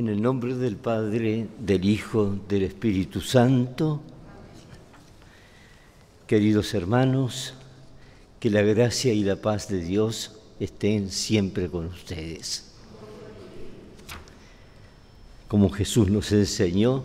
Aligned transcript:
En 0.00 0.08
el 0.08 0.22
nombre 0.22 0.54
del 0.54 0.76
Padre, 0.76 1.46
del 1.58 1.84
Hijo, 1.84 2.38
del 2.48 2.62
Espíritu 2.62 3.20
Santo, 3.20 4.00
queridos 6.26 6.72
hermanos, 6.72 7.52
que 8.40 8.48
la 8.48 8.62
gracia 8.62 9.12
y 9.12 9.22
la 9.24 9.36
paz 9.36 9.68
de 9.68 9.84
Dios 9.84 10.38
estén 10.58 11.10
siempre 11.10 11.68
con 11.68 11.84
ustedes. 11.84 12.72
Como 15.48 15.68
Jesús 15.68 16.08
nos 16.08 16.32
enseñó, 16.32 17.04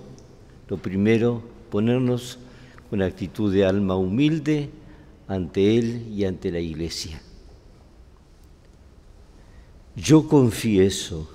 lo 0.69 0.77
primero, 0.77 1.43
ponernos 1.69 2.37
con 2.89 3.01
actitud 3.01 3.53
de 3.53 3.65
alma 3.65 3.97
humilde 3.97 4.69
ante 5.27 5.77
Él 5.77 6.07
y 6.15 6.23
ante 6.23 6.49
la 6.49 6.61
Iglesia. 6.61 7.21
Yo 9.97 10.29
confieso 10.29 11.34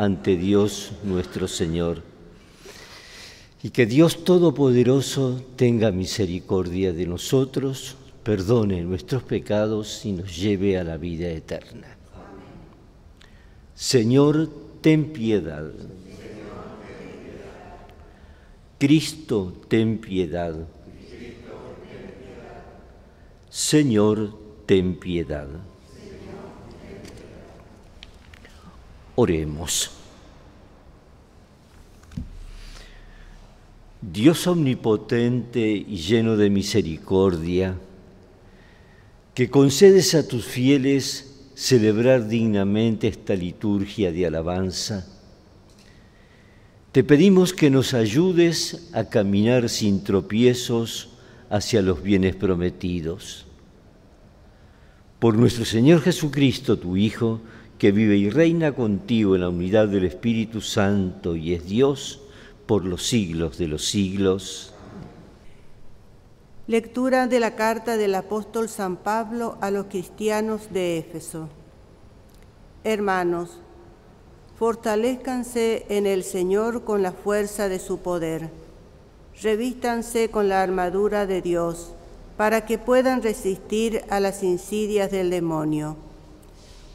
ante 0.00 0.38
Dios 0.38 0.92
nuestro 1.04 1.46
Señor. 1.46 2.02
Y 3.62 3.68
que 3.68 3.84
Dios 3.84 4.24
Todopoderoso 4.24 5.44
tenga 5.56 5.90
misericordia 5.90 6.94
de 6.94 7.06
nosotros, 7.06 7.96
perdone 8.22 8.80
nuestros 8.82 9.22
pecados 9.22 10.06
y 10.06 10.12
nos 10.12 10.34
lleve 10.34 10.78
a 10.78 10.84
la 10.84 10.96
vida 10.96 11.28
eterna. 11.28 11.98
Señor, 13.74 14.48
ten 14.80 15.12
piedad. 15.12 15.70
Cristo, 18.78 19.52
ten 19.68 19.98
piedad. 19.98 20.54
Señor, 23.50 24.38
ten 24.64 24.98
piedad. 24.98 25.48
Oremos. 29.22 29.90
Dios 34.00 34.46
omnipotente 34.46 35.60
y 35.60 35.96
lleno 35.98 36.38
de 36.38 36.48
misericordia, 36.48 37.76
que 39.34 39.50
concedes 39.50 40.14
a 40.14 40.26
tus 40.26 40.46
fieles 40.46 41.50
celebrar 41.54 42.28
dignamente 42.28 43.08
esta 43.08 43.34
liturgia 43.34 44.10
de 44.10 44.24
alabanza, 44.24 45.06
te 46.90 47.04
pedimos 47.04 47.52
que 47.52 47.68
nos 47.68 47.92
ayudes 47.92 48.88
a 48.94 49.04
caminar 49.04 49.68
sin 49.68 50.02
tropiezos 50.02 51.10
hacia 51.50 51.82
los 51.82 52.02
bienes 52.02 52.36
prometidos. 52.36 53.44
Por 55.18 55.36
nuestro 55.36 55.66
Señor 55.66 56.00
Jesucristo, 56.00 56.78
tu 56.78 56.96
Hijo, 56.96 57.42
que 57.80 57.92
vive 57.92 58.18
y 58.18 58.28
reina 58.28 58.72
contigo 58.72 59.34
en 59.34 59.40
la 59.40 59.48
unidad 59.48 59.88
del 59.88 60.04
Espíritu 60.04 60.60
Santo 60.60 61.34
y 61.34 61.54
es 61.54 61.64
Dios 61.64 62.20
por 62.66 62.84
los 62.84 63.06
siglos 63.06 63.56
de 63.56 63.68
los 63.68 63.86
siglos. 63.86 64.74
Lectura 66.66 67.26
de 67.26 67.40
la 67.40 67.56
carta 67.56 67.96
del 67.96 68.14
apóstol 68.16 68.68
San 68.68 68.98
Pablo 68.98 69.56
a 69.62 69.70
los 69.70 69.86
cristianos 69.86 70.70
de 70.70 70.98
Éfeso. 70.98 71.48
Hermanos, 72.84 73.60
fortalezcanse 74.58 75.86
en 75.88 76.06
el 76.06 76.22
Señor 76.22 76.84
con 76.84 77.02
la 77.02 77.12
fuerza 77.12 77.70
de 77.70 77.78
su 77.78 78.00
poder. 78.00 78.50
Revístanse 79.40 80.28
con 80.28 80.50
la 80.50 80.62
armadura 80.62 81.24
de 81.24 81.40
Dios 81.40 81.94
para 82.36 82.66
que 82.66 82.76
puedan 82.76 83.22
resistir 83.22 84.02
a 84.10 84.20
las 84.20 84.42
insidias 84.42 85.10
del 85.10 85.30
demonio 85.30 85.96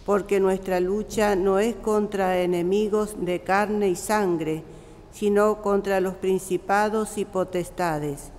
porque 0.06 0.40
nuestra 0.40 0.80
lucha 0.80 1.36
no 1.36 1.58
es 1.58 1.76
contra 1.76 2.40
enemigos 2.40 3.16
de 3.20 3.42
carne 3.42 3.90
y 3.90 3.96
sangre, 3.96 4.64
sino 5.12 5.62
contra 5.62 6.00
los 6.00 6.14
principados 6.14 7.18
y 7.18 7.26
potestades, 7.26 8.32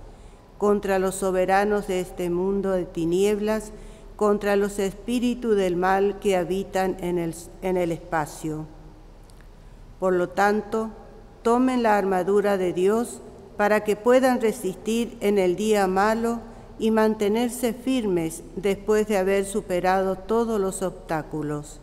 contra 0.57 0.97
los 0.97 1.15
soberanos 1.15 1.87
de 1.87 1.99
este 1.99 2.29
mundo 2.29 2.71
de 2.71 2.85
tinieblas, 2.85 3.73
contra 4.15 4.55
los 4.55 4.79
espíritus 4.79 5.57
del 5.57 5.75
mal 5.75 6.19
que 6.19 6.37
habitan 6.37 6.95
en 7.01 7.17
el, 7.17 7.35
en 7.61 7.77
el 7.77 7.91
espacio. 7.91 8.65
Por 9.99 10.13
lo 10.13 10.29
tanto, 10.29 10.91
tomen 11.43 11.83
la 11.83 11.97
armadura 11.97 12.57
de 12.57 12.71
Dios 12.71 13.21
para 13.57 13.83
que 13.83 13.95
puedan 13.95 14.39
resistir 14.39 15.17
en 15.19 15.37
el 15.37 15.55
día 15.55 15.87
malo 15.87 16.39
y 16.79 16.91
mantenerse 16.91 17.73
firmes 17.73 18.43
después 18.55 19.07
de 19.07 19.17
haber 19.17 19.45
superado 19.45 20.15
todos 20.15 20.59
los 20.59 20.81
obstáculos. 20.83 21.79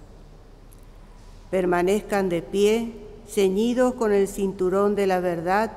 Permanezcan 1.50 2.28
de 2.28 2.43
pie, 2.43 2.93
ceñidos 3.28 3.94
con 3.94 4.12
el 4.12 4.28
cinturón 4.28 4.94
de 4.94 5.06
la 5.06 5.21
verdad 5.21 5.72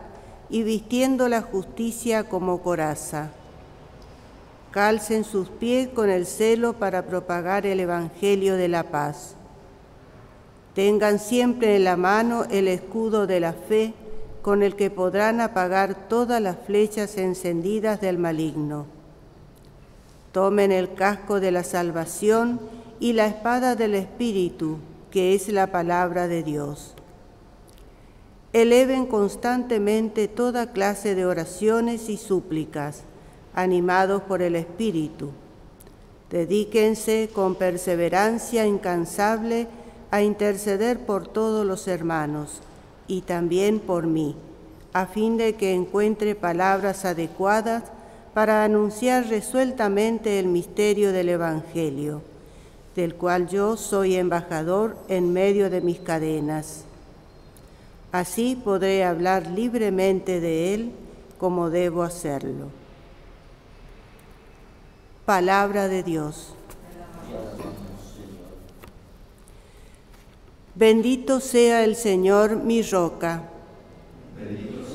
y 0.49 0.63
vistiendo 0.63 1.29
la 1.29 1.41
justicia 1.41 2.25
como 2.25 2.61
coraza. 2.61 3.31
Calcen 4.71 5.23
sus 5.23 5.49
pies 5.49 5.87
con 5.87 6.09
el 6.09 6.25
celo 6.25 6.73
para 6.73 7.07
propagar 7.07 7.65
el 7.65 7.79
Evangelio 7.79 8.55
de 8.55 8.67
la 8.67 8.83
paz. 8.83 9.35
Tengan 10.75 11.17
siempre 11.17 11.75
en 11.75 11.85
la 11.85 11.97
mano 11.97 12.45
el 12.51 12.67
escudo 12.67 13.25
de 13.25 13.39
la 13.39 13.53
fe 13.53 13.93
con 14.43 14.61
el 14.61 14.75
que 14.75 14.91
podrán 14.91 15.41
apagar 15.41 16.07
todas 16.07 16.39
las 16.39 16.57
flechas 16.65 17.17
encendidas 17.17 17.99
del 17.99 18.19
maligno 18.19 18.96
Tomen 20.37 20.71
el 20.71 20.93
casco 20.93 21.39
de 21.39 21.49
la 21.49 21.63
salvación 21.63 22.59
y 22.99 23.13
la 23.13 23.25
espada 23.25 23.75
del 23.75 23.95
Espíritu, 23.95 24.77
que 25.09 25.33
es 25.33 25.49
la 25.49 25.71
palabra 25.71 26.27
de 26.27 26.43
Dios. 26.43 26.93
Eleven 28.53 29.07
constantemente 29.07 30.27
toda 30.27 30.73
clase 30.73 31.15
de 31.15 31.25
oraciones 31.25 32.07
y 32.07 32.17
súplicas, 32.17 33.01
animados 33.55 34.21
por 34.21 34.43
el 34.43 34.55
Espíritu. 34.55 35.31
Dedíquense 36.29 37.31
con 37.33 37.55
perseverancia 37.55 38.67
incansable 38.67 39.67
a 40.11 40.21
interceder 40.21 40.99
por 40.99 41.27
todos 41.27 41.65
los 41.65 41.87
hermanos 41.87 42.61
y 43.07 43.21
también 43.21 43.79
por 43.79 44.05
mí, 44.05 44.35
a 44.93 45.07
fin 45.07 45.35
de 45.35 45.55
que 45.55 45.73
encuentre 45.73 46.35
palabras 46.35 47.05
adecuadas 47.05 47.85
para 48.37 48.63
anunciar 48.63 49.27
resueltamente 49.29 50.37
el 50.37 50.45
misterio 50.45 51.11
del 51.11 51.29
Evangelio, 51.29 52.21
del 52.95 53.15
cual 53.15 53.47
yo 53.47 53.75
soy 53.77 54.13
embajador 54.13 54.95
en 55.07 55.33
medio 55.33 55.71
de 55.71 55.81
mis 55.81 55.97
cadenas. 55.97 56.83
Así 58.11 58.55
podré 58.55 59.03
hablar 59.03 59.47
libremente 59.47 60.39
de 60.39 60.75
él 60.75 60.91
como 61.39 61.71
debo 61.71 62.03
hacerlo. 62.03 62.67
Palabra 65.25 65.87
de 65.87 66.03
Dios. 66.03 66.53
Bendito 70.75 71.39
sea 71.39 71.83
el 71.83 71.95
Señor 71.95 72.57
mi 72.57 72.83
roca. 72.83 73.49
Bendito 74.37 74.86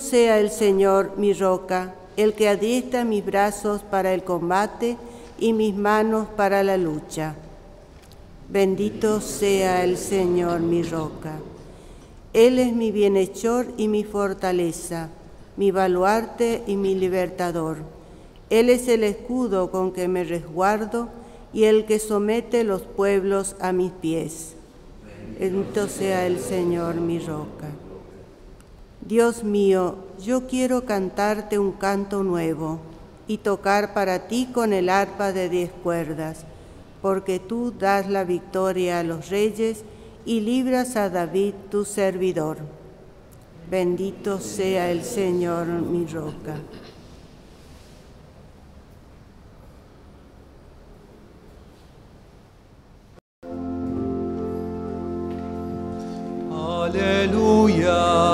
sea 0.00 0.40
el 0.40 0.50
Señor, 0.50 1.12
mi 1.16 1.32
roca, 1.32 1.94
el 2.16 2.34
que 2.34 2.48
adiestra 2.48 3.04
mis 3.04 3.24
brazos 3.24 3.80
para 3.80 4.12
el 4.12 4.24
combate 4.24 4.96
y 5.38 5.52
mis 5.52 5.72
manos 5.76 6.26
para 6.36 6.64
la 6.64 6.76
lucha. 6.76 7.36
Bendito 8.48 9.20
sea 9.20 9.84
el 9.84 9.98
Señor, 9.98 10.58
mi 10.58 10.82
roca. 10.82 11.38
Él 12.32 12.58
es 12.58 12.72
mi 12.72 12.90
bienhechor 12.90 13.68
y 13.76 13.86
mi 13.86 14.02
fortaleza, 14.02 15.10
mi 15.56 15.70
baluarte 15.70 16.64
y 16.66 16.74
mi 16.74 16.96
libertador. 16.96 17.76
Él 18.50 18.68
es 18.68 18.88
el 18.88 19.04
escudo 19.04 19.70
con 19.70 19.92
que 19.92 20.08
me 20.08 20.24
resguardo 20.24 21.08
y 21.52 21.64
el 21.64 21.84
que 21.84 22.00
somete 22.00 22.64
los 22.64 22.82
pueblos 22.82 23.54
a 23.60 23.70
mis 23.70 23.92
pies. 23.92 24.56
Bendito 25.38 25.86
sea 25.86 26.26
el 26.26 26.40
Señor, 26.40 26.96
mi 26.96 27.20
roca. 27.20 27.85
Dios 29.06 29.44
mío, 29.44 29.98
yo 30.20 30.48
quiero 30.48 30.84
cantarte 30.84 31.60
un 31.60 31.70
canto 31.70 32.24
nuevo 32.24 32.80
y 33.28 33.38
tocar 33.38 33.94
para 33.94 34.26
ti 34.26 34.48
con 34.52 34.72
el 34.72 34.88
arpa 34.88 35.32
de 35.32 35.48
diez 35.48 35.70
cuerdas, 35.84 36.44
porque 37.02 37.38
tú 37.38 37.72
das 37.78 38.08
la 38.08 38.24
victoria 38.24 38.98
a 38.98 39.04
los 39.04 39.28
reyes 39.28 39.84
y 40.24 40.40
libras 40.40 40.96
a 40.96 41.08
David 41.08 41.54
tu 41.70 41.84
servidor. 41.84 42.56
Bendito 43.70 44.40
sea 44.40 44.90
el 44.90 45.04
Señor 45.04 45.66
mi 45.66 46.04
roca. 46.06 46.56
Aleluya, 56.52 58.25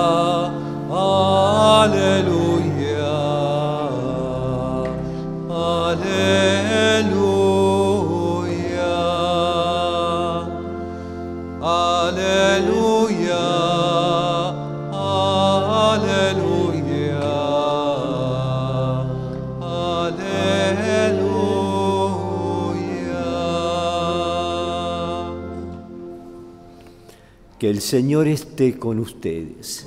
Que 27.62 27.70
el 27.70 27.80
Señor 27.80 28.26
esté 28.26 28.76
con 28.76 28.98
ustedes. 28.98 29.86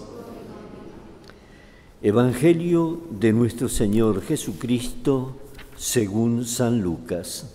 Evangelio 2.01 3.01
de 3.09 3.33
nuestro 3.33 3.67
Señor 3.67 4.21
Jesucristo 4.21 5.35
según 5.75 6.45
San 6.45 6.81
Lucas. 6.81 7.53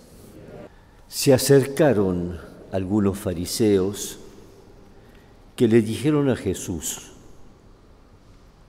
Se 1.07 1.33
acercaron 1.33 2.37
algunos 2.71 3.17
fariseos 3.17 4.19
que 5.55 5.67
le 5.67 5.81
dijeron 5.81 6.29
a 6.29 6.35
Jesús, 6.35 7.13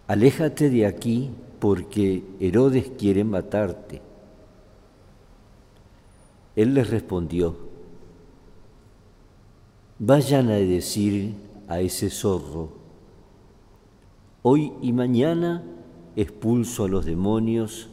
aléjate 0.07 0.71
de 0.71 0.87
aquí 0.87 1.33
porque 1.61 2.25
Herodes 2.41 2.93
quiere 2.99 3.25
matarte. 3.25 4.01
Él 6.57 6.73
les 6.73 6.89
respondió, 6.89 7.72
Vayan 10.05 10.51
a 10.51 10.57
decir 10.57 11.33
a 11.69 11.79
ese 11.79 12.11
zorro, 12.11 12.71
hoy 14.43 14.73
y 14.83 14.93
mañana 14.93 15.63
expulso 16.17 16.87
a 16.87 16.89
los 16.89 17.05
demonios 17.05 17.89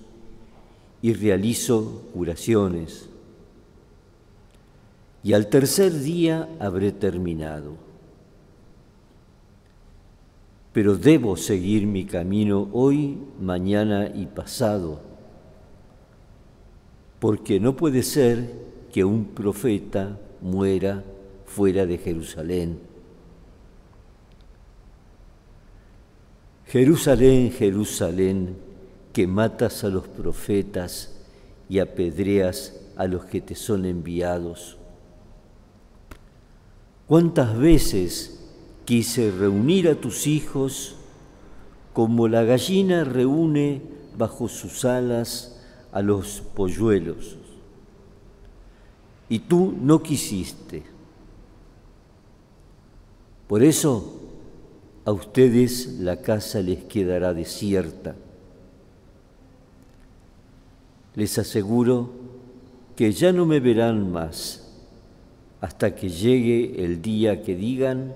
y 1.03 1.13
realizo 1.13 2.01
curaciones, 2.11 3.11
y 5.21 5.33
al 5.33 5.49
tercer 5.49 5.93
día 5.99 6.49
habré 6.59 6.91
terminado. 6.91 7.73
Pero 10.73 10.97
debo 10.97 11.37
seguir 11.37 11.85
mi 11.85 12.05
camino 12.05 12.69
hoy, 12.73 13.19
mañana 13.39 14.07
y 14.07 14.25
pasado, 14.25 14.99
porque 17.19 17.59
no 17.59 17.75
puede 17.75 18.01
ser 18.01 18.51
que 18.91 19.03
un 19.03 19.25
profeta 19.25 20.17
muera 20.41 21.03
fuera 21.49 21.85
de 21.85 21.97
Jerusalén. 21.97 22.79
Jerusalén, 26.67 27.51
Jerusalén, 27.51 28.55
que 29.11 29.25
matas 29.25 29.83
a 29.83 29.89
los 29.89 30.07
profetas 30.07 31.15
y 31.67 31.79
apedreas 31.79 32.79
a 32.95 33.07
los 33.07 33.25
que 33.25 33.41
te 33.41 33.55
son 33.55 33.85
enviados. 33.85 34.77
¿Cuántas 37.07 37.57
veces 37.57 38.39
quise 38.85 39.31
reunir 39.31 39.89
a 39.89 39.95
tus 39.95 40.27
hijos 40.27 40.95
como 41.93 42.27
la 42.27 42.43
gallina 42.43 43.03
reúne 43.03 43.81
bajo 44.15 44.47
sus 44.47 44.85
alas 44.85 45.59
a 45.91 46.03
los 46.03 46.41
polluelos? 46.55 47.37
Y 49.27 49.39
tú 49.39 49.73
no 49.81 50.03
quisiste. 50.03 50.98
Por 53.49 53.63
eso 53.63 54.19
a 55.05 55.11
ustedes 55.11 55.87
la 56.01 56.21
casa 56.21 56.61
les 56.61 56.83
quedará 56.83 57.33
desierta. 57.33 58.15
Les 61.15 61.35
aseguro 61.39 62.11
que 62.95 63.11
ya 63.11 63.33
no 63.33 63.47
me 63.47 63.59
verán 63.59 64.11
más 64.11 64.71
hasta 65.61 65.95
que 65.95 66.09
llegue 66.09 66.85
el 66.85 67.01
día 67.01 67.41
que 67.41 67.55
digan, 67.55 68.13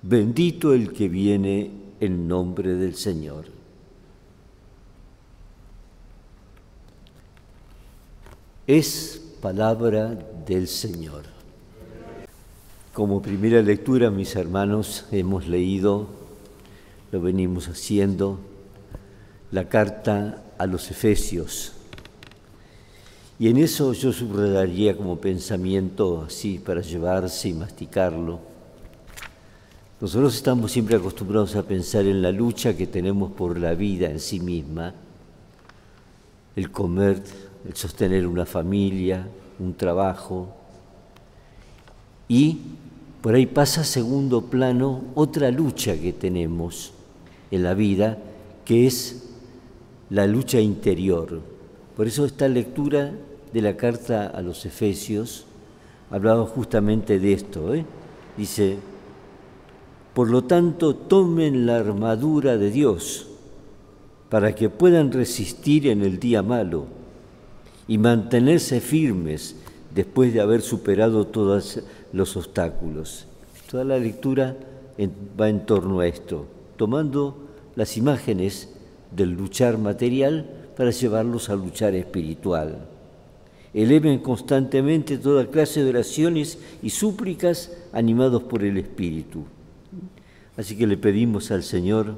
bendito 0.00 0.72
el 0.72 0.94
que 0.94 1.10
viene 1.10 1.70
en 2.00 2.26
nombre 2.26 2.76
del 2.76 2.94
Señor. 2.94 3.48
Es 8.66 9.22
palabra 9.42 10.18
del 10.46 10.68
Señor. 10.68 11.39
Como 13.00 13.22
primera 13.22 13.62
lectura, 13.62 14.10
mis 14.10 14.36
hermanos, 14.36 15.06
hemos 15.10 15.48
leído, 15.48 16.06
lo 17.10 17.22
venimos 17.22 17.66
haciendo, 17.68 18.38
la 19.52 19.70
carta 19.70 20.42
a 20.58 20.66
los 20.66 20.90
Efesios. 20.90 21.72
Y 23.38 23.48
en 23.48 23.56
eso 23.56 23.94
yo 23.94 24.12
subrayaría 24.12 24.98
como 24.98 25.18
pensamiento 25.18 26.24
así 26.26 26.58
para 26.58 26.82
llevarse 26.82 27.48
y 27.48 27.54
masticarlo. 27.54 28.38
Nosotros 29.98 30.34
estamos 30.34 30.70
siempre 30.70 30.96
acostumbrados 30.96 31.56
a 31.56 31.62
pensar 31.62 32.04
en 32.04 32.20
la 32.20 32.32
lucha 32.32 32.76
que 32.76 32.86
tenemos 32.86 33.32
por 33.32 33.58
la 33.58 33.72
vida 33.72 34.10
en 34.10 34.20
sí 34.20 34.40
misma, 34.40 34.92
el 36.54 36.70
comer, 36.70 37.22
el 37.66 37.74
sostener 37.74 38.26
una 38.26 38.44
familia, 38.44 39.26
un 39.58 39.72
trabajo, 39.72 40.54
y 42.28 42.58
por 43.20 43.34
ahí 43.34 43.46
pasa 43.46 43.82
a 43.82 43.84
segundo 43.84 44.42
plano 44.42 45.04
otra 45.14 45.50
lucha 45.50 45.98
que 45.98 46.12
tenemos 46.12 46.92
en 47.50 47.62
la 47.62 47.74
vida, 47.74 48.18
que 48.64 48.86
es 48.86 49.28
la 50.08 50.26
lucha 50.26 50.60
interior. 50.60 51.40
Por 51.96 52.06
eso 52.06 52.24
esta 52.24 52.48
lectura 52.48 53.12
de 53.52 53.62
la 53.62 53.76
carta 53.76 54.26
a 54.26 54.40
los 54.40 54.64
Efesios 54.64 55.44
hablaba 56.10 56.46
justamente 56.46 57.18
de 57.18 57.32
esto. 57.32 57.74
¿eh? 57.74 57.84
Dice, 58.36 58.78
por 60.14 60.30
lo 60.30 60.44
tanto, 60.44 60.94
tomen 60.96 61.66
la 61.66 61.76
armadura 61.76 62.56
de 62.56 62.70
Dios 62.70 63.28
para 64.30 64.54
que 64.54 64.70
puedan 64.70 65.12
resistir 65.12 65.88
en 65.88 66.02
el 66.02 66.18
día 66.18 66.42
malo 66.42 66.86
y 67.86 67.98
mantenerse 67.98 68.80
firmes 68.80 69.56
después 69.94 70.32
de 70.32 70.40
haber 70.40 70.62
superado 70.62 71.26
todos 71.26 71.80
los 72.12 72.36
obstáculos. 72.36 73.26
Toda 73.70 73.84
la 73.84 73.98
lectura 73.98 74.56
va 75.40 75.48
en 75.48 75.66
torno 75.66 76.00
a 76.00 76.06
esto, 76.06 76.46
tomando 76.76 77.36
las 77.76 77.96
imágenes 77.96 78.68
del 79.14 79.30
luchar 79.30 79.78
material 79.78 80.46
para 80.76 80.90
llevarlos 80.90 81.50
al 81.50 81.58
luchar 81.58 81.94
espiritual. 81.94 82.86
Eleven 83.72 84.18
constantemente 84.18 85.18
toda 85.18 85.46
clase 85.46 85.84
de 85.84 85.90
oraciones 85.90 86.58
y 86.82 86.90
súplicas 86.90 87.72
animados 87.92 88.42
por 88.42 88.64
el 88.64 88.78
Espíritu. 88.78 89.44
Así 90.56 90.76
que 90.76 90.86
le 90.86 90.96
pedimos 90.96 91.50
al 91.52 91.62
Señor 91.62 92.16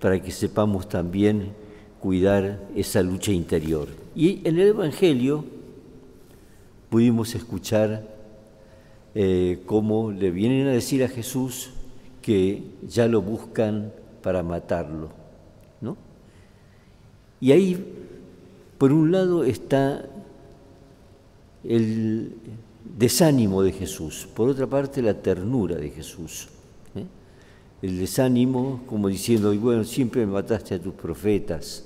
para 0.00 0.22
que 0.22 0.30
sepamos 0.30 0.88
también 0.88 1.52
cuidar 2.00 2.60
esa 2.76 3.02
lucha 3.02 3.32
interior. 3.32 3.88
Y 4.14 4.46
en 4.46 4.58
el 4.60 4.68
Evangelio 4.68 5.44
pudimos 6.90 7.34
escuchar 7.34 8.06
eh, 9.14 9.62
cómo 9.66 10.12
le 10.12 10.30
vienen 10.30 10.66
a 10.66 10.72
decir 10.72 11.02
a 11.02 11.08
Jesús 11.08 11.70
que 12.22 12.62
ya 12.86 13.06
lo 13.06 13.22
buscan 13.22 13.92
para 14.22 14.42
matarlo. 14.42 15.10
¿no? 15.80 15.96
Y 17.40 17.52
ahí, 17.52 17.94
por 18.78 18.92
un 18.92 19.12
lado, 19.12 19.44
está 19.44 20.04
el 21.64 22.34
desánimo 22.98 23.62
de 23.62 23.72
Jesús, 23.72 24.28
por 24.34 24.48
otra 24.48 24.66
parte, 24.66 25.02
la 25.02 25.14
ternura 25.14 25.76
de 25.76 25.90
Jesús. 25.90 26.48
¿eh? 26.94 27.04
El 27.82 27.98
desánimo, 27.98 28.82
como 28.86 29.08
diciendo, 29.08 29.52
y 29.52 29.58
bueno, 29.58 29.84
siempre 29.84 30.26
mataste 30.26 30.74
a 30.74 30.78
tus 30.78 30.94
profetas, 30.94 31.84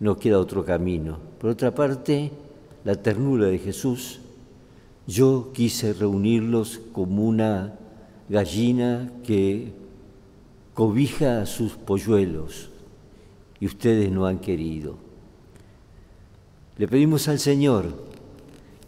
no 0.00 0.16
queda 0.16 0.38
otro 0.38 0.64
camino. 0.64 1.18
Por 1.40 1.50
otra 1.50 1.74
parte, 1.74 2.30
la 2.84 2.94
ternura 2.94 3.46
de 3.46 3.58
Jesús, 3.58 4.20
yo 5.06 5.50
quise 5.52 5.92
reunirlos 5.92 6.80
como 6.92 7.24
una 7.24 7.74
gallina 8.28 9.10
que 9.24 9.72
cobija 10.74 11.42
a 11.42 11.46
sus 11.46 11.72
polluelos 11.72 12.70
y 13.60 13.66
ustedes 13.66 14.10
no 14.10 14.26
han 14.26 14.38
querido. 14.38 14.96
Le 16.76 16.88
pedimos 16.88 17.28
al 17.28 17.38
Señor 17.38 17.86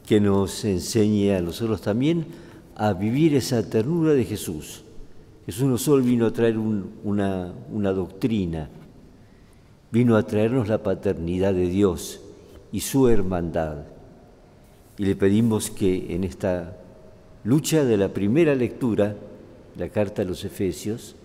que 0.06 0.20
nos 0.20 0.64
enseñe 0.64 1.34
a 1.34 1.40
nosotros 1.40 1.80
también 1.80 2.26
a 2.74 2.92
vivir 2.92 3.34
esa 3.34 3.68
ternura 3.68 4.12
de 4.12 4.24
Jesús. 4.24 4.82
Jesús 5.46 5.64
no 5.64 5.78
solo 5.78 6.02
vino 6.02 6.26
a 6.26 6.32
traer 6.32 6.58
una, 6.58 7.54
una 7.72 7.92
doctrina, 7.92 8.68
vino 9.92 10.16
a 10.16 10.26
traernos 10.26 10.68
la 10.68 10.82
paternidad 10.82 11.54
de 11.54 11.68
Dios 11.68 12.20
y 12.72 12.80
su 12.80 13.08
hermandad. 13.08 13.84
Y 14.98 15.04
le 15.04 15.16
pedimos 15.16 15.70
que 15.70 16.14
en 16.14 16.24
esta 16.24 16.76
lucha 17.44 17.84
de 17.84 17.96
la 17.96 18.08
primera 18.08 18.54
lectura, 18.54 19.16
la 19.76 19.88
carta 19.88 20.22
a 20.22 20.24
los 20.24 20.44
Efesios, 20.44 21.16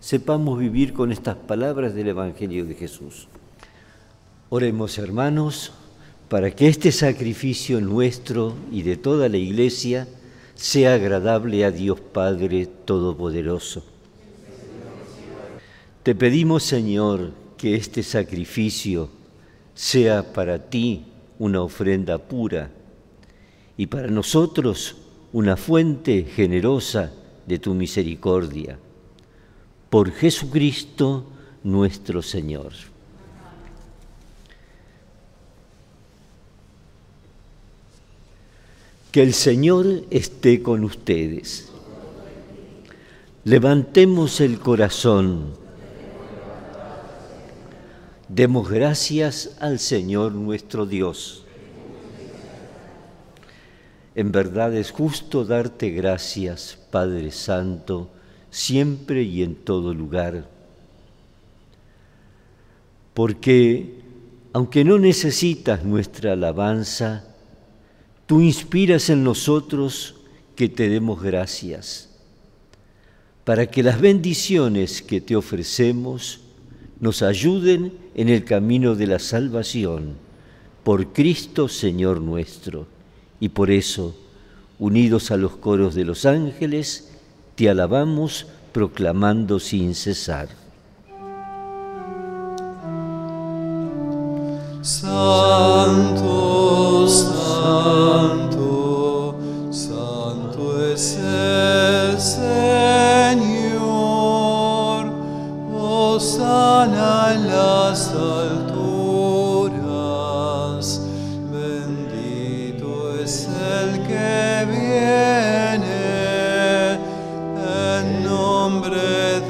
sepamos 0.00 0.58
vivir 0.58 0.92
con 0.92 1.12
estas 1.12 1.36
palabras 1.36 1.94
del 1.94 2.08
Evangelio 2.08 2.64
de 2.64 2.74
Jesús. 2.74 3.28
Oremos 4.48 4.98
hermanos 4.98 5.72
para 6.28 6.50
que 6.50 6.68
este 6.68 6.92
sacrificio 6.92 7.80
nuestro 7.80 8.54
y 8.72 8.82
de 8.82 8.96
toda 8.96 9.28
la 9.28 9.36
Iglesia 9.36 10.08
sea 10.54 10.94
agradable 10.94 11.64
a 11.64 11.70
Dios 11.70 12.00
Padre 12.00 12.66
Todopoderoso. 12.66 13.84
Te 16.02 16.14
pedimos, 16.14 16.62
Señor, 16.62 17.32
que 17.56 17.74
este 17.74 18.02
sacrificio 18.02 19.10
sea 19.80 20.34
para 20.34 20.58
ti 20.58 21.02
una 21.38 21.62
ofrenda 21.62 22.18
pura 22.18 22.70
y 23.78 23.86
para 23.86 24.08
nosotros 24.08 24.94
una 25.32 25.56
fuente 25.56 26.24
generosa 26.24 27.10
de 27.46 27.58
tu 27.58 27.72
misericordia. 27.72 28.78
Por 29.88 30.12
Jesucristo 30.12 31.24
nuestro 31.64 32.20
Señor. 32.20 32.72
Que 39.10 39.22
el 39.22 39.32
Señor 39.32 39.86
esté 40.10 40.62
con 40.62 40.84
ustedes. 40.84 41.70
Levantemos 43.44 44.42
el 44.42 44.58
corazón. 44.58 45.54
Demos 48.32 48.70
gracias 48.70 49.56
al 49.60 49.78
Señor 49.78 50.32
nuestro 50.32 50.86
Dios. 50.86 51.44
En 54.14 54.32
verdad 54.32 54.74
es 54.74 54.90
justo 54.90 55.44
darte 55.44 55.90
gracias, 55.90 56.78
Padre 56.90 57.30
Santo, 57.32 58.10
siempre 58.50 59.22
y 59.22 59.42
en 59.42 59.54
todo 59.56 59.92
lugar. 59.94 60.48
Porque, 63.14 64.00
aunque 64.52 64.84
no 64.84 64.98
necesitas 64.98 65.84
nuestra 65.84 66.32
alabanza, 66.32 67.24
Tú 68.30 68.40
inspiras 68.40 69.10
en 69.10 69.24
nosotros 69.24 70.14
que 70.54 70.68
te 70.68 70.88
demos 70.88 71.20
gracias, 71.20 72.10
para 73.42 73.66
que 73.66 73.82
las 73.82 74.00
bendiciones 74.00 75.02
que 75.02 75.20
te 75.20 75.34
ofrecemos 75.34 76.38
nos 77.00 77.22
ayuden 77.22 77.92
en 78.14 78.28
el 78.28 78.44
camino 78.44 78.94
de 78.94 79.06
la 79.06 79.18
salvación, 79.18 80.14
por 80.84 81.12
Cristo 81.12 81.68
Señor 81.68 82.20
nuestro. 82.20 82.86
Y 83.40 83.48
por 83.48 83.70
eso, 83.70 84.14
unidos 84.78 85.30
a 85.30 85.36
los 85.36 85.56
coros 85.56 85.94
de 85.94 86.04
los 86.04 86.26
ángeles, 86.26 87.10
te 87.54 87.70
alabamos 87.70 88.46
proclamando 88.72 89.58
sin 89.58 89.94
cesar. 89.94 90.48
Santo, 94.82 96.29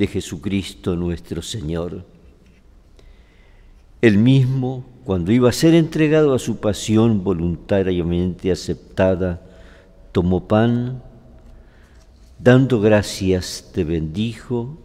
de 0.00 0.06
Jesucristo 0.06 0.96
nuestro 0.96 1.42
Señor. 1.42 2.06
El 4.00 4.16
mismo, 4.16 4.86
cuando 5.04 5.30
iba 5.30 5.50
a 5.50 5.52
ser 5.52 5.74
entregado 5.74 6.32
a 6.32 6.38
su 6.38 6.56
pasión 6.56 7.22
voluntariamente 7.22 8.50
aceptada, 8.50 9.42
tomó 10.12 10.48
pan, 10.48 11.02
dando 12.38 12.80
gracias, 12.80 13.72
te 13.74 13.84
bendijo, 13.84 14.78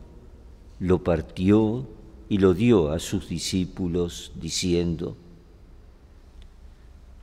lo 0.81 1.01
partió 1.01 1.87
y 2.27 2.39
lo 2.39 2.53
dio 2.53 2.91
a 2.91 2.99
sus 2.99 3.29
discípulos, 3.29 4.33
diciendo, 4.35 5.15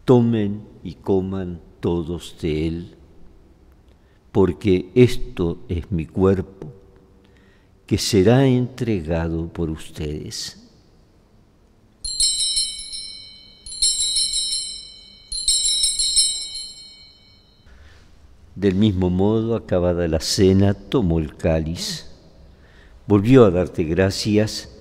tomen 0.06 0.62
y 0.82 0.94
coman 0.94 1.60
todos 1.80 2.36
de 2.40 2.68
él, 2.68 2.94
porque 4.32 4.88
esto 4.94 5.58
es 5.68 5.92
mi 5.92 6.06
cuerpo, 6.06 6.72
que 7.92 7.98
será 7.98 8.46
entregado 8.46 9.48
por 9.48 9.68
ustedes. 9.68 10.58
Del 18.54 18.76
mismo 18.76 19.10
modo, 19.10 19.54
acabada 19.54 20.08
la 20.08 20.20
cena, 20.20 20.72
tomó 20.72 21.18
el 21.18 21.36
cáliz, 21.36 22.06
volvió 23.06 23.44
a 23.44 23.50
darte 23.50 23.84
gracias 23.84 24.74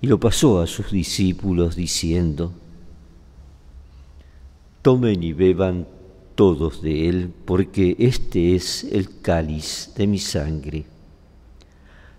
y 0.00 0.06
lo 0.06 0.20
pasó 0.20 0.60
a 0.60 0.68
sus 0.68 0.92
discípulos 0.92 1.74
diciendo, 1.74 2.52
Tomen 4.82 5.20
y 5.20 5.32
beban 5.32 5.88
todos 6.36 6.80
de 6.80 7.08
él, 7.08 7.32
porque 7.44 7.96
este 7.98 8.54
es 8.54 8.84
el 8.84 9.20
cáliz 9.20 9.92
de 9.96 10.06
mi 10.06 10.20
sangre, 10.20 10.86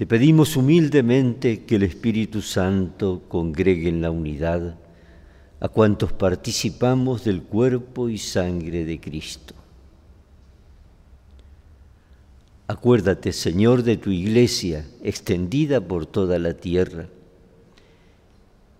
Te 0.00 0.06
pedimos 0.06 0.56
humildemente 0.56 1.64
que 1.66 1.76
el 1.76 1.82
Espíritu 1.82 2.40
Santo 2.40 3.20
congregue 3.28 3.90
en 3.90 4.00
la 4.00 4.10
unidad 4.10 4.76
a 5.60 5.68
cuantos 5.68 6.10
participamos 6.14 7.22
del 7.24 7.42
cuerpo 7.42 8.08
y 8.08 8.16
sangre 8.16 8.86
de 8.86 8.98
Cristo. 8.98 9.52
Acuérdate, 12.66 13.34
Señor, 13.34 13.82
de 13.82 13.98
tu 13.98 14.08
iglesia 14.10 14.86
extendida 15.02 15.82
por 15.82 16.06
toda 16.06 16.38
la 16.38 16.54
tierra. 16.54 17.06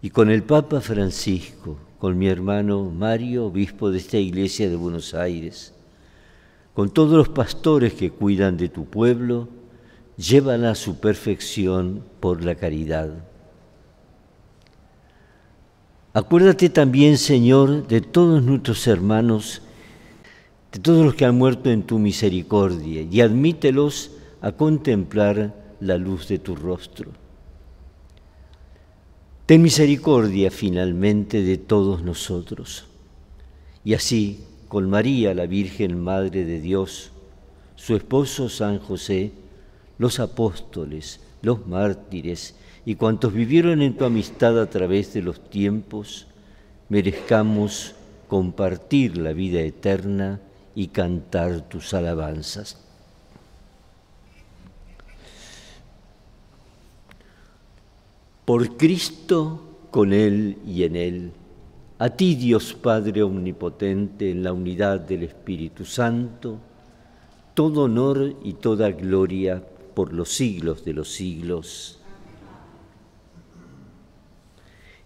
Y 0.01 0.09
con 0.09 0.31
el 0.31 0.43
Papa 0.43 0.81
Francisco, 0.81 1.77
con 1.99 2.17
mi 2.17 2.29
hermano 2.29 2.85
Mario, 2.85 3.45
obispo 3.45 3.91
de 3.91 3.99
esta 3.99 4.17
iglesia 4.17 4.71
de 4.71 4.77
Buenos 4.77 5.13
Aires, 5.13 5.75
con 6.73 6.89
todos 6.89 7.13
los 7.13 7.29
pastores 7.29 7.93
que 7.93 8.11
cuidan 8.11 8.57
de 8.57 8.71
tu 8.71 8.87
pueblo, 8.87 9.60
llévala 10.21 10.73
a 10.73 10.75
su 10.75 11.01
perfección 11.01 12.05
por 12.21 12.45
la 12.45 12.55
caridad. 12.55 13.11
Acuérdate 16.13 16.69
también, 16.69 17.17
Señor, 17.17 17.87
de 17.87 18.01
todos 18.01 18.43
nuestros 18.43 18.87
hermanos 18.87 19.63
de 20.73 20.79
todos 20.79 21.05
los 21.05 21.15
que 21.15 21.25
han 21.25 21.37
muerto 21.37 21.71
en 21.71 21.83
tu 21.83 21.99
misericordia, 21.99 23.03
y 23.03 23.21
admítelos 23.21 24.13
a 24.41 24.53
contemplar 24.53 25.55
la 25.81 25.97
luz 25.97 26.29
de 26.29 26.39
tu 26.39 26.55
rostro. 26.55 27.11
Ten 29.47 29.63
misericordia 29.63 30.51
finalmente 30.51 31.43
de 31.43 31.59
todos 31.59 32.03
nosotros. 32.03 32.87
Y 33.85 33.95
así, 33.95 34.45
con 34.69 34.89
María, 34.89 35.35
la 35.35 35.47
Virgen 35.47 36.01
Madre 36.01 36.45
de 36.45 36.61
Dios, 36.61 37.11
su 37.75 37.97
esposo 37.97 38.49
San 38.49 38.79
José, 38.79 39.33
los 40.01 40.19
apóstoles, 40.19 41.21
los 41.43 41.67
mártires 41.67 42.55
y 42.87 42.95
cuantos 42.95 43.35
vivieron 43.35 43.83
en 43.83 43.99
tu 43.99 44.07
amistad 44.07 44.59
a 44.59 44.71
través 44.71 45.13
de 45.13 45.21
los 45.21 45.51
tiempos, 45.51 46.27
merezcamos 46.89 47.95
compartir 48.27 49.19
la 49.19 49.35
vida 49.35 49.61
eterna 49.61 50.41
y 50.75 50.87
cantar 50.87 51.69
tus 51.69 51.93
alabanzas. 51.93 52.83
Por 58.47 58.79
Cristo, 58.79 59.61
con 59.91 60.15
Él 60.15 60.57
y 60.67 60.85
en 60.85 60.97
Él, 60.97 61.33
a 61.99 62.09
ti 62.09 62.37
Dios 62.37 62.73
Padre 62.73 63.23
Omnipotente, 63.23 64.31
en 64.31 64.45
la 64.45 64.55
unidad 64.55 65.01
del 65.01 65.25
Espíritu 65.25 65.85
Santo, 65.85 66.57
todo 67.53 67.83
honor 67.83 68.37
y 68.43 68.55
toda 68.55 68.91
gloria 68.93 69.63
por 69.95 70.13
los 70.13 70.31
siglos 70.31 70.85
de 70.85 70.93
los 70.93 71.11
siglos. 71.13 71.99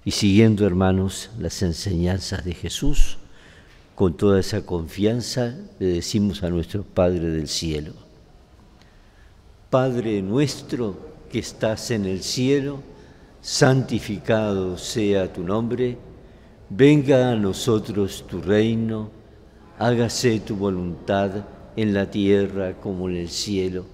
Y 0.05 0.11
siguiendo, 0.11 0.67
hermanos, 0.67 1.31
las 1.39 1.63
enseñanzas 1.63 2.45
de 2.45 2.55
Jesús, 2.55 3.19
con 3.95 4.17
toda 4.17 4.41
esa 4.41 4.67
confianza 4.67 5.57
le 5.79 5.87
decimos 5.87 6.43
a 6.43 6.51
nuestro 6.51 6.83
Padre 6.83 7.31
del 7.31 7.49
cielo, 7.49 7.93
Padre 9.71 10.21
nuestro 10.23 10.97
que 11.31 11.39
estás 11.39 11.91
en 11.91 12.05
el 12.05 12.23
cielo, 12.23 12.81
santificado 13.41 14.79
sea 14.79 15.33
tu 15.33 15.43
nombre, 15.43 15.99
venga 16.71 17.31
a 17.31 17.37
nosotros 17.37 18.25
tu 18.29 18.41
reino, 18.41 19.11
hágase 19.79 20.41
tu 20.41 20.57
voluntad 20.57 21.45
en 21.77 21.93
la 21.93 22.11
tierra 22.11 22.75
como 22.81 23.09
en 23.09 23.17
el 23.17 23.29
cielo. 23.29 23.94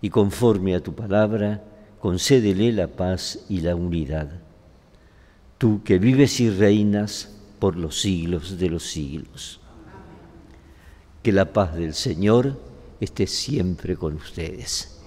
Y 0.00 0.10
conforme 0.10 0.74
a 0.74 0.82
tu 0.82 0.94
palabra, 0.94 1.64
concédele 2.00 2.72
la 2.72 2.88
paz 2.88 3.44
y 3.48 3.60
la 3.60 3.74
unidad. 3.74 4.40
Tú 5.58 5.82
que 5.82 5.98
vives 5.98 6.40
y 6.40 6.50
reinas 6.50 7.36
por 7.58 7.76
los 7.76 8.00
siglos 8.00 8.58
de 8.58 8.68
los 8.68 8.84
siglos. 8.84 9.60
Que 11.22 11.32
la 11.32 11.52
paz 11.52 11.74
del 11.74 11.94
Señor 11.94 12.60
esté 13.00 13.26
siempre 13.26 13.96
con 13.96 14.14
ustedes. 14.14 15.00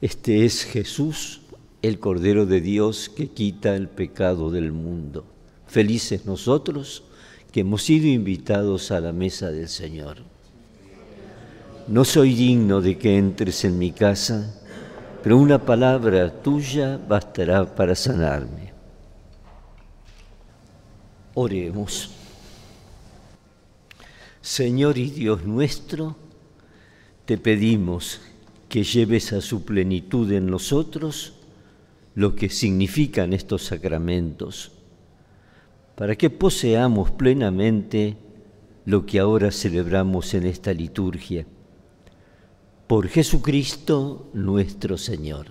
Este 0.00 0.44
es 0.44 0.64
Jesús, 0.64 1.42
el 1.82 1.98
Cordero 1.98 2.46
de 2.46 2.60
Dios 2.60 3.08
que 3.08 3.28
quita 3.28 3.76
el 3.76 3.88
pecado 3.88 4.50
del 4.50 4.72
mundo. 4.72 5.24
Felices 5.66 6.26
nosotros 6.26 7.04
que 7.52 7.60
hemos 7.60 7.82
sido 7.82 8.06
invitados 8.06 8.90
a 8.90 9.00
la 9.00 9.12
mesa 9.12 9.50
del 9.50 9.68
Señor. 9.68 10.18
No 11.90 12.04
soy 12.04 12.34
digno 12.34 12.80
de 12.80 12.96
que 12.96 13.18
entres 13.18 13.64
en 13.64 13.76
mi 13.76 13.90
casa, 13.90 14.54
pero 15.24 15.36
una 15.36 15.58
palabra 15.58 16.32
tuya 16.40 16.96
bastará 16.96 17.74
para 17.74 17.96
sanarme. 17.96 18.72
Oremos. 21.34 22.10
Señor 24.40 24.98
y 24.98 25.10
Dios 25.10 25.44
nuestro, 25.44 26.14
te 27.24 27.36
pedimos 27.36 28.20
que 28.68 28.84
lleves 28.84 29.32
a 29.32 29.40
su 29.40 29.64
plenitud 29.64 30.30
en 30.30 30.46
nosotros 30.46 31.32
lo 32.14 32.36
que 32.36 32.50
significan 32.50 33.32
estos 33.32 33.64
sacramentos, 33.64 34.70
para 35.96 36.14
que 36.14 36.30
poseamos 36.30 37.10
plenamente 37.10 38.16
lo 38.84 39.04
que 39.04 39.18
ahora 39.18 39.50
celebramos 39.50 40.34
en 40.34 40.46
esta 40.46 40.72
liturgia. 40.72 41.46
Por 42.90 43.06
Jesucristo 43.06 44.28
nuestro 44.34 44.98
Señor. 44.98 45.46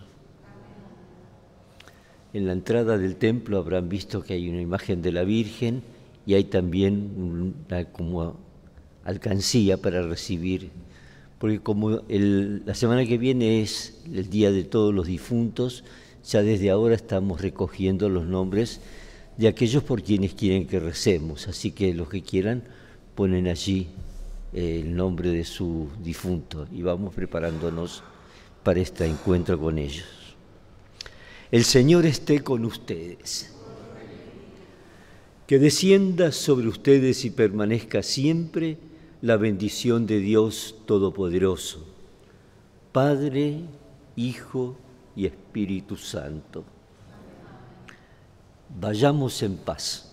En 2.33 2.47
la 2.47 2.51
entrada 2.51 2.97
del 2.97 3.15
templo 3.15 3.57
habrán 3.59 3.87
visto 3.87 4.21
que 4.23 4.33
hay 4.33 4.49
una 4.49 4.59
imagen 4.59 5.01
de 5.01 5.13
la 5.13 5.23
Virgen 5.23 5.81
y 6.25 6.33
hay 6.33 6.43
también 6.43 7.55
una 7.65 7.85
como 7.85 8.35
alcancía 9.05 9.77
para 9.77 10.01
recibir, 10.01 10.69
porque 11.37 11.61
como 11.61 12.01
la 12.09 12.75
semana 12.75 13.05
que 13.05 13.17
viene 13.17 13.61
es 13.61 14.01
el 14.13 14.29
Día 14.29 14.51
de 14.51 14.65
Todos 14.65 14.93
los 14.93 15.07
Difuntos, 15.07 15.85
ya 16.25 16.43
desde 16.43 16.69
ahora 16.69 16.95
estamos 16.95 17.39
recogiendo 17.39 18.09
los 18.09 18.25
nombres 18.25 18.81
de 19.37 19.47
aquellos 19.47 19.83
por 19.83 20.03
quienes 20.03 20.33
quieren 20.33 20.67
que 20.67 20.81
recemos, 20.81 21.47
así 21.47 21.71
que 21.71 21.93
los 21.93 22.09
que 22.09 22.21
quieran 22.21 22.63
ponen 23.15 23.47
allí 23.47 23.87
el 24.53 24.95
nombre 24.95 25.29
de 25.29 25.43
su 25.43 25.89
difunto 26.01 26.67
y 26.71 26.81
vamos 26.81 27.13
preparándonos 27.13 28.03
para 28.63 28.79
este 28.79 29.05
encuentro 29.05 29.59
con 29.59 29.77
ellos. 29.77 30.07
El 31.51 31.63
Señor 31.63 32.05
esté 32.05 32.43
con 32.43 32.65
ustedes. 32.65 33.55
Que 35.47 35.57
descienda 35.57 36.31
sobre 36.31 36.67
ustedes 36.67 37.25
y 37.25 37.31
permanezca 37.31 38.03
siempre 38.03 38.77
la 39.21 39.35
bendición 39.35 40.05
de 40.05 40.19
Dios 40.19 40.75
Todopoderoso, 40.85 41.87
Padre, 42.91 43.61
Hijo 44.15 44.77
y 45.15 45.25
Espíritu 45.25 45.97
Santo. 45.97 46.63
Vayamos 48.79 49.41
en 49.41 49.57
paz. 49.57 50.08